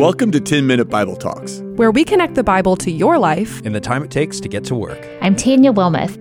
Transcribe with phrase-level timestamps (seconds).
[0.00, 3.74] Welcome to 10 Minute Bible Talks, where we connect the Bible to your life in
[3.74, 5.06] the time it takes to get to work.
[5.20, 6.16] I'm Tanya Wilmoth.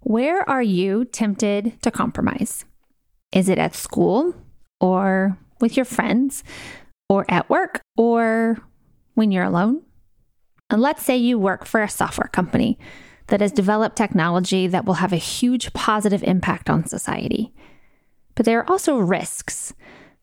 [0.00, 2.64] Where are you tempted to compromise?
[3.32, 4.34] Is it at school
[4.80, 6.42] or with your friends
[7.10, 8.56] or at work or
[9.12, 9.82] when you're alone?
[10.70, 12.78] And let's say you work for a software company
[13.26, 17.52] that has developed technology that will have a huge positive impact on society.
[18.36, 19.74] But there are also risks.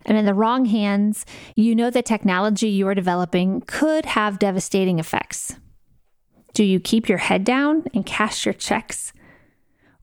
[0.05, 4.99] And in the wrong hands, you know the technology you are developing could have devastating
[4.99, 5.55] effects.
[6.53, 9.13] Do you keep your head down and cash your checks?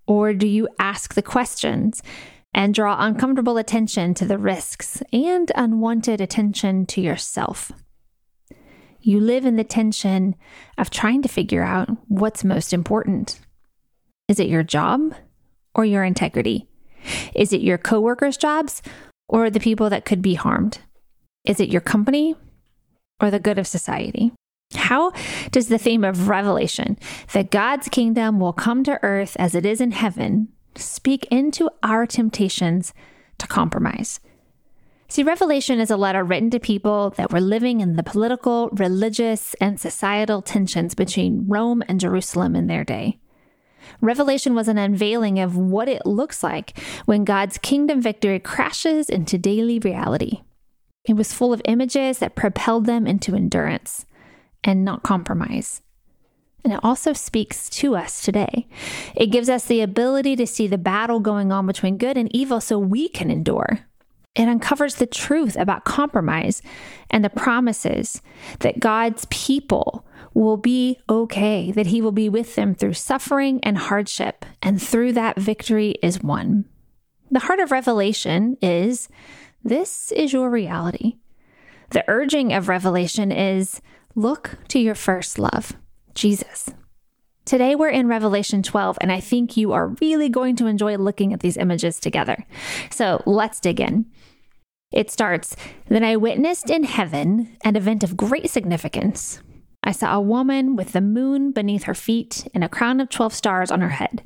[0.07, 2.03] Or do you ask the questions
[2.55, 7.71] and draw uncomfortable attention to the risks and unwanted attention to yourself?
[9.01, 10.35] You live in the tension
[10.77, 13.41] of trying to figure out what's most important.
[14.29, 15.15] Is it your job
[15.75, 16.67] or your integrity?
[17.35, 18.83] Is it your coworkers' jobs
[19.29, 20.81] or the people that could be harmed?
[21.45, 22.35] Is it your company
[23.21, 24.33] or the good of society?
[24.75, 25.13] How
[25.51, 26.99] does the theme of revelation,
[27.33, 32.07] that God's kingdom will come to earth as it is in heaven, speak into our
[32.07, 32.93] temptations
[33.39, 34.21] to compromise?
[35.11, 39.55] See, Revelation is a letter written to people that were living in the political, religious,
[39.55, 43.19] and societal tensions between Rome and Jerusalem in their day.
[44.01, 49.39] Revelation was an unveiling of what it looks like when God's kingdom victory crashes into
[49.39, 50.43] daily reality.
[51.05, 54.05] It was full of images that propelled them into endurance
[54.63, 55.83] and not compromise.
[56.65, 58.69] And it also speaks to us today.
[59.15, 62.61] It gives us the ability to see the battle going on between good and evil
[62.61, 63.88] so we can endure.
[64.35, 66.63] It uncovers the truth about compromise
[67.11, 68.23] and the promises
[68.61, 73.77] that God's people will be okay, that He will be with them through suffering and
[73.77, 76.67] hardship, and through that victory is won.
[77.31, 79.09] The heart of Revelation is
[79.65, 81.17] this is your reality.
[81.91, 83.81] The urging of Revelation is
[84.15, 85.73] look to your first love,
[86.15, 86.71] Jesus.
[87.49, 91.33] Today we're in Revelation 12, and I think you are really going to enjoy looking
[91.33, 92.45] at these images together.
[92.91, 94.05] So let's dig in.
[94.93, 95.57] It starts
[95.89, 99.41] Then I witnessed in heaven an event of great significance.
[99.83, 103.33] I saw a woman with the moon beneath her feet and a crown of 12
[103.33, 104.25] stars on her head.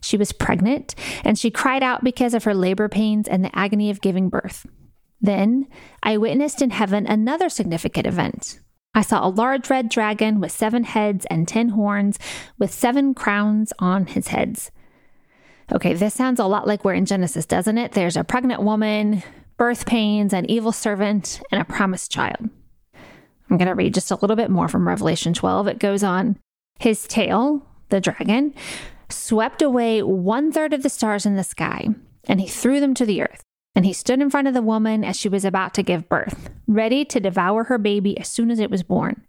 [0.00, 3.90] She was pregnant, and she cried out because of her labor pains and the agony
[3.90, 4.66] of giving birth.
[5.20, 5.68] Then
[6.02, 8.58] I witnessed in heaven another significant event.
[8.94, 12.18] I saw a large red dragon with seven heads and ten horns,
[12.58, 14.70] with seven crowns on his heads.
[15.72, 17.92] Okay, this sounds a lot like we're in Genesis, doesn't it?
[17.92, 19.22] There's a pregnant woman,
[19.56, 22.50] birth pains, an evil servant, and a promised child.
[23.50, 25.68] I'm going to read just a little bit more from Revelation 12.
[25.68, 26.38] It goes on
[26.78, 28.54] His tail, the dragon,
[29.08, 31.88] swept away one third of the stars in the sky,
[32.28, 33.42] and he threw them to the earth.
[33.74, 36.50] And he stood in front of the woman as she was about to give birth,
[36.66, 39.26] ready to devour her baby as soon as it was born.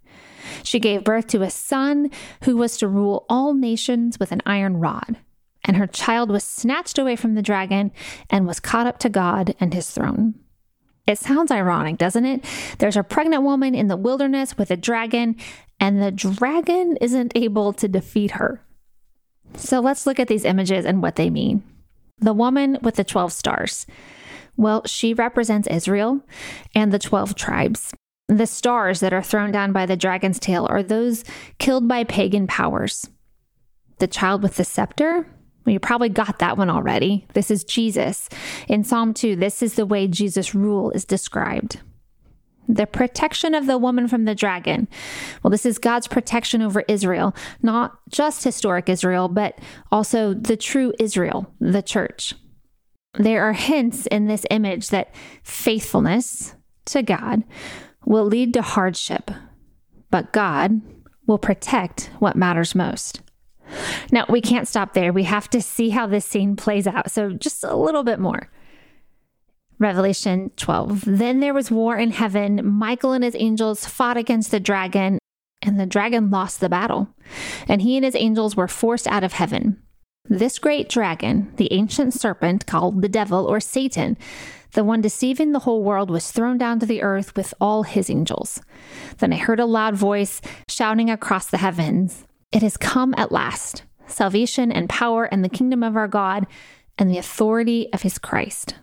[0.63, 2.11] She gave birth to a son
[2.43, 5.17] who was to rule all nations with an iron rod.
[5.63, 7.91] And her child was snatched away from the dragon
[8.29, 10.35] and was caught up to God and his throne.
[11.07, 12.45] It sounds ironic, doesn't it?
[12.77, 15.35] There's a pregnant woman in the wilderness with a dragon,
[15.79, 18.61] and the dragon isn't able to defeat her.
[19.55, 21.63] So let's look at these images and what they mean.
[22.19, 23.85] The woman with the 12 stars.
[24.57, 26.21] Well, she represents Israel
[26.73, 27.93] and the 12 tribes.
[28.27, 31.23] The stars that are thrown down by the dragon's tail are those
[31.59, 33.07] killed by pagan powers.
[33.99, 35.27] The child with the scepter,
[35.65, 37.25] well, you probably got that one already.
[37.33, 38.29] This is Jesus.
[38.67, 41.81] In Psalm 2, this is the way Jesus' rule is described.
[42.67, 44.87] The protection of the woman from the dragon.
[45.43, 49.59] Well, this is God's protection over Israel, not just historic Israel, but
[49.91, 52.33] also the true Israel, the church.
[53.19, 56.55] There are hints in this image that faithfulness
[56.85, 57.43] to God
[58.05, 59.31] will lead to hardship,
[60.11, 60.81] but God
[61.27, 63.21] will protect what matters most.
[64.11, 65.11] Now, we can't stop there.
[65.11, 67.09] We have to see how this scene plays out.
[67.09, 68.51] So, just a little bit more.
[69.79, 71.03] Revelation 12.
[71.05, 72.61] Then there was war in heaven.
[72.63, 75.19] Michael and his angels fought against the dragon,
[75.61, 77.09] and the dragon lost the battle.
[77.67, 79.81] And he and his angels were forced out of heaven.
[80.27, 84.17] This great dragon, the ancient serpent called the devil or Satan,
[84.71, 88.09] the one deceiving the whole world, was thrown down to the earth with all his
[88.09, 88.59] angels.
[89.19, 93.83] Then I heard a loud voice shouting across the heavens It has come at last
[94.07, 96.47] salvation and power and the kingdom of our God
[96.97, 98.75] and the authority of his Christ.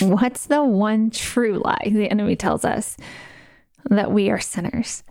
[0.00, 2.96] What's the one true lie the enemy tells us?
[3.90, 5.04] That we are sinners.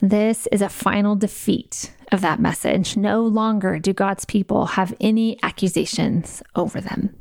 [0.00, 2.96] This is a final defeat of that message.
[2.96, 7.14] No longer do God's people have any accusations over them.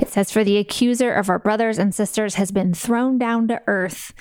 [0.00, 3.62] It says, For the accuser of our brothers and sisters has been thrown down to
[3.66, 4.12] earth,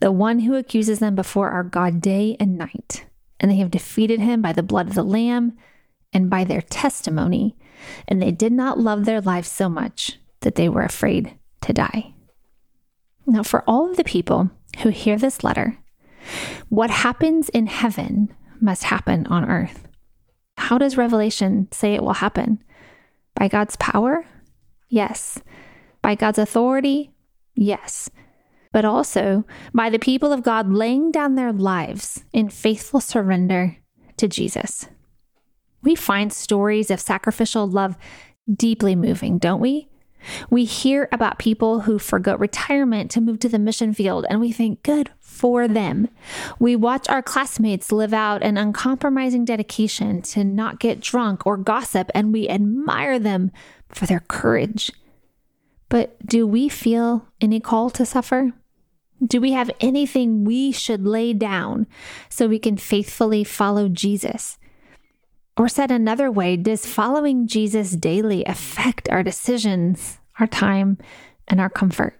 [0.00, 3.06] the one who accuses them before our God day and night.
[3.38, 5.56] And they have defeated him by the blood of the Lamb
[6.12, 7.56] and by their testimony.
[8.06, 12.14] And they did not love their lives so much that they were afraid to die.
[13.26, 14.50] Now, for all of the people
[14.82, 15.78] who hear this letter,
[16.68, 19.88] what happens in heaven must happen on earth.
[20.56, 22.62] How does Revelation say it will happen?
[23.34, 24.26] By God's power?
[24.88, 25.40] Yes.
[26.02, 27.12] By God's authority?
[27.54, 28.10] Yes.
[28.72, 33.78] But also by the people of God laying down their lives in faithful surrender
[34.18, 34.86] to Jesus.
[35.82, 37.96] We find stories of sacrificial love
[38.54, 39.88] deeply moving, don't we?
[40.50, 44.52] We hear about people who forgo retirement to move to the mission field, and we
[44.52, 46.06] think, good for them.
[46.58, 52.10] We watch our classmates live out an uncompromising dedication to not get drunk or gossip,
[52.14, 53.50] and we admire them
[53.88, 54.92] for their courage.
[55.88, 58.52] But do we feel any call to suffer?
[59.26, 61.86] Do we have anything we should lay down
[62.28, 64.58] so we can faithfully follow Jesus?
[65.56, 70.98] Or said another way, does following Jesus daily affect our decisions, our time,
[71.48, 72.19] and our comfort?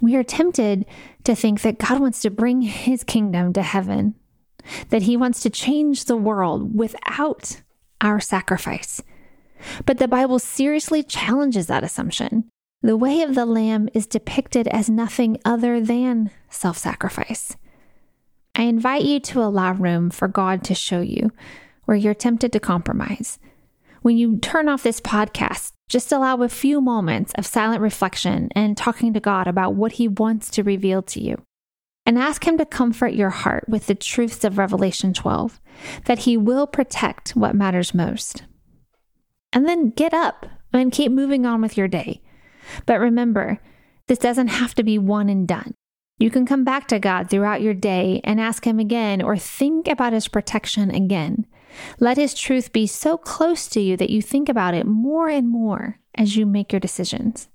[0.00, 0.86] We are tempted
[1.24, 4.14] to think that God wants to bring his kingdom to heaven,
[4.90, 7.62] that he wants to change the world without
[8.00, 9.02] our sacrifice.
[9.86, 12.48] But the Bible seriously challenges that assumption.
[12.80, 17.56] The way of the Lamb is depicted as nothing other than self sacrifice.
[18.54, 21.32] I invite you to allow room for God to show you
[21.86, 23.40] where you're tempted to compromise.
[24.02, 28.76] When you turn off this podcast, just allow a few moments of silent reflection and
[28.76, 31.42] talking to God about what He wants to reveal to you.
[32.04, 35.60] And ask Him to comfort your heart with the truths of Revelation 12,
[36.04, 38.44] that He will protect what matters most.
[39.52, 42.22] And then get up and keep moving on with your day.
[42.86, 43.60] But remember,
[44.06, 45.74] this doesn't have to be one and done.
[46.18, 49.88] You can come back to God throughout your day and ask Him again or think
[49.88, 51.46] about His protection again.
[52.00, 55.48] Let His truth be so close to you that you think about it more and
[55.48, 57.48] more as you make your decisions.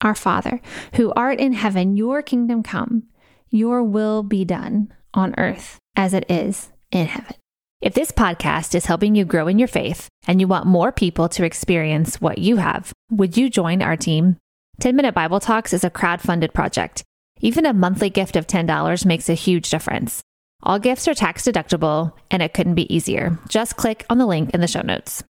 [0.00, 0.60] Our Father,
[0.94, 3.04] who art in heaven, your kingdom come,
[3.48, 7.34] your will be done on earth as it is in heaven.
[7.80, 11.28] If this podcast is helping you grow in your faith and you want more people
[11.30, 14.36] to experience what you have, would you join our team?
[14.80, 17.02] 10 Minute Bible Talks is a crowd-funded project.
[17.40, 20.22] Even a monthly gift of $10 makes a huge difference.
[20.62, 23.38] All gifts are tax deductible, and it couldn't be easier.
[23.48, 25.22] Just click on the link in the show notes.